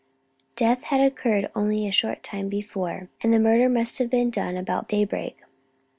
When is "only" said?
1.53-1.85